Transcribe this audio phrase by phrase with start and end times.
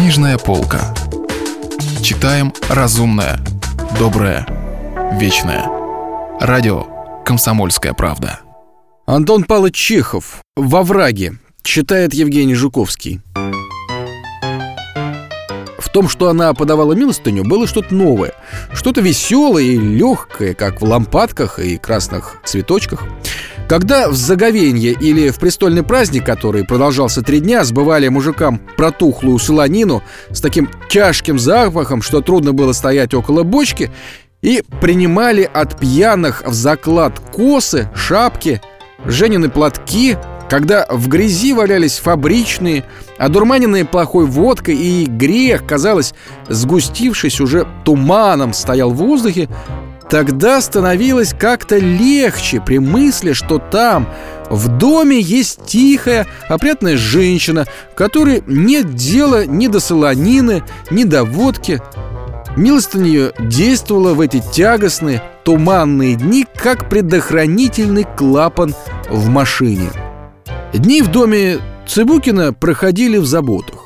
[0.00, 0.94] Книжная полка.
[2.02, 3.38] Читаем разумное,
[3.98, 4.46] доброе,
[5.20, 5.66] вечное.
[6.40, 6.86] Радио
[7.22, 8.40] «Комсомольская правда».
[9.04, 13.20] Антон Павлович Чехов «Во враге» читает Евгений Жуковский.
[15.78, 18.32] В том, что она подавала милостыню, было что-то новое.
[18.72, 23.04] Что-то веселое и легкое, как в лампадках и красных цветочках.
[23.70, 30.02] Когда в заговенье или в престольный праздник, который продолжался три дня, сбывали мужикам протухлую солонину
[30.32, 33.92] с таким тяжким запахом, что трудно было стоять около бочки,
[34.42, 38.60] и принимали от пьяных в заклад косы, шапки,
[39.04, 40.16] женины платки,
[40.48, 42.82] когда в грязи валялись фабричные,
[43.18, 46.12] одурманенные плохой водкой, и грех, казалось,
[46.48, 49.48] сгустившись уже туманом, стоял в воздухе,
[50.08, 54.08] тогда становилось как-то легче при мысли, что там,
[54.48, 61.80] в доме, есть тихая, опрятная женщина, которой нет дела ни до солонины, ни до водки.
[62.56, 68.74] Милостыню действовала в эти тягостные, туманные дни, как предохранительный клапан
[69.08, 69.90] в машине.
[70.72, 73.80] Дни в доме Цыбукина проходили в заботах.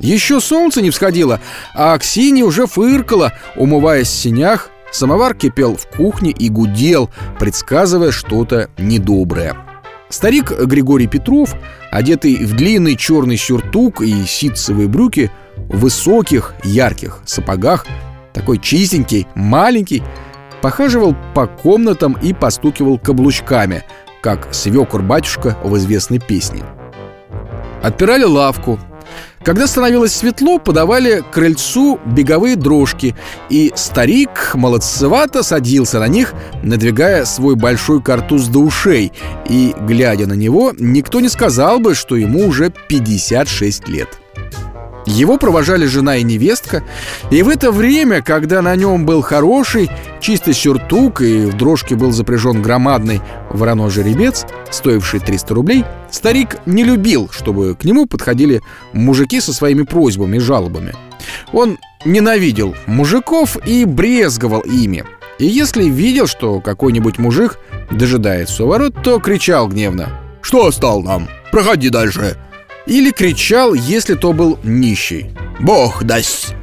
[0.00, 1.40] Еще солнце не всходило,
[1.74, 8.70] а Аксинья уже фыркала, умываясь в синях, самовар кипел в кухне и гудел, предсказывая что-то
[8.78, 9.56] недоброе.
[10.08, 11.54] Старик Григорий Петров,
[11.90, 17.86] одетый в длинный черный сюртук и ситцевые брюки, в высоких, ярких сапогах,
[18.32, 20.02] такой чистенький, маленький,
[20.62, 23.82] похаживал по комнатам и постукивал каблучками,
[24.22, 26.62] как свекор-батюшка в известной песне.
[27.82, 28.78] Отпирали лавку.
[29.44, 33.14] Когда становилось светло, подавали к крыльцу беговые дрожки,
[33.50, 39.12] и старик молодцевато садился на них, надвигая свой большой картуз до ушей,
[39.48, 44.08] и, глядя на него, никто не сказал бы, что ему уже 56 лет.
[45.06, 46.82] Его провожали жена и невестка,
[47.30, 52.10] и в это время, когда на нем был хороший, чистый сюртук и в дрожке был
[52.10, 53.20] запряжен громадный
[53.50, 58.62] вороной жеребец, стоивший 300 рублей, старик не любил, чтобы к нему подходили
[58.92, 60.94] мужики со своими просьбами и жалобами.
[61.52, 65.04] Он ненавидел мужиков и брезговал ими.
[65.38, 67.58] И если видел, что какой-нибудь мужик
[67.90, 71.28] дожидается у ворот, то кричал гневно «Что стал нам?
[71.50, 72.36] Проходи дальше!»
[72.86, 75.30] Или кричал, если то был нищий
[75.60, 76.54] «Бог даст!»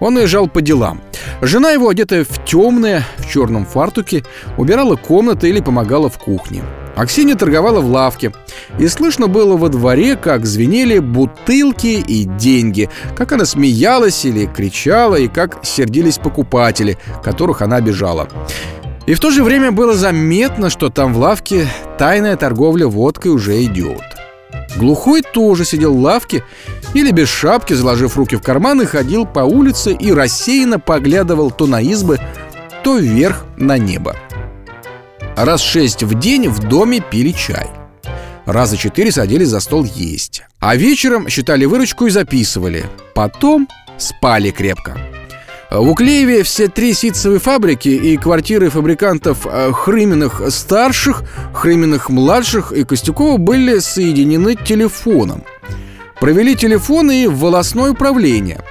[0.00, 1.00] Он уезжал по делам.
[1.42, 4.24] Жена его, одетая в темное, в черном фартуке,
[4.56, 6.62] убирала комнаты или помогала в кухне.
[6.96, 8.32] Аксинья торговала в лавке,
[8.78, 15.16] и слышно было во дворе, как звенели бутылки и деньги, как она смеялась или кричала,
[15.16, 18.28] и как сердились покупатели, которых она обижала.
[19.06, 21.66] И в то же время было заметно, что там в лавке
[21.98, 24.09] тайная торговля водкой уже идет.
[24.76, 26.44] Глухой тоже сидел в лавке
[26.94, 31.80] или без шапки, заложив руки в карманы, ходил по улице и рассеянно поглядывал то на
[31.80, 32.18] избы,
[32.82, 34.16] то вверх на небо.
[35.36, 37.68] Раз шесть в день в доме пили чай.
[38.46, 40.42] Раза четыре садились за стол есть.
[40.58, 42.84] А вечером считали выручку и записывали.
[43.14, 44.98] Потом спали крепко.
[45.70, 51.22] В Уклееве все три ситцевые фабрики и квартиры фабрикантов э, Хрыминых старших,
[51.52, 55.44] Хрыминых младших и Костюкова были соединены телефоном.
[56.20, 58.64] Провели телефон и волосное управление.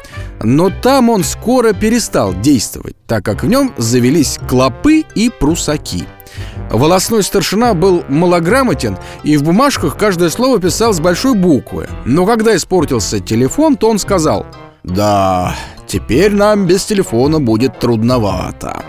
[0.44, 6.04] Но там он скоро перестал действовать, так как в нем завелись клопы и прусаки.
[6.70, 11.88] Волосной старшина был малограмотен и в бумажках каждое слово писал с большой буквы.
[12.04, 14.46] Но когда испортился телефон, то он сказал
[14.84, 15.56] «Да,
[15.90, 18.86] Теперь нам без телефона будет трудновато.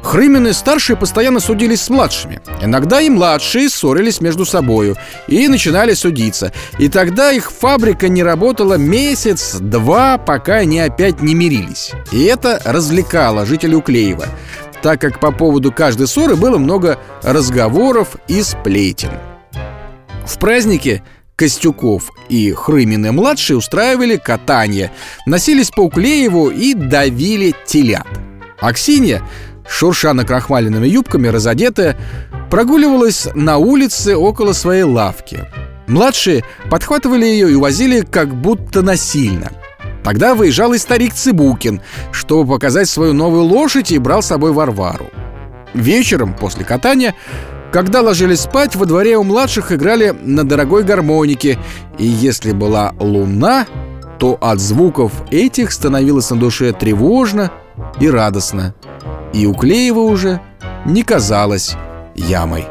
[0.00, 2.40] Хрымины старшие постоянно судились с младшими.
[2.62, 6.52] Иногда и младшие ссорились между собою и начинали судиться.
[6.78, 11.90] И тогда их фабрика не работала месяц-два, пока они опять не мирились.
[12.12, 14.26] И это развлекало жителей Уклеева,
[14.82, 19.10] так как по поводу каждой ссоры было много разговоров и сплетен.
[20.26, 21.02] В празднике
[21.36, 24.92] Костюков и Хрымины-младшие устраивали катание,
[25.26, 28.06] носились по Уклееву и давили телят.
[28.60, 29.22] Аксинья,
[29.66, 31.96] шурша накрахмаленными юбками, разодетая,
[32.50, 35.48] прогуливалась на улице около своей лавки.
[35.88, 39.50] Младшие подхватывали ее и увозили как будто насильно.
[40.04, 41.80] Тогда выезжал и старик Цыбукин,
[42.12, 45.10] чтобы показать свою новую лошадь и брал с собой Варвару.
[45.74, 47.14] Вечером, после катания,
[47.72, 51.58] когда ложились спать, во дворе у младших играли на дорогой гармонике,
[51.98, 53.66] и если была луна,
[54.18, 57.50] то от звуков этих становилось на душе тревожно
[57.98, 58.74] и радостно.
[59.32, 60.40] И у Клеева уже
[60.84, 61.74] не казалось
[62.14, 62.66] ямой.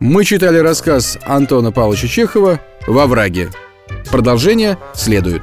[0.00, 3.50] Мы читали рассказ Антона Павловича Чехова «Во враге».
[4.10, 5.42] Продолжение следует.